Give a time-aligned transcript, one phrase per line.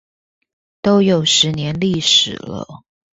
[0.81, 2.85] 都有十年歷史了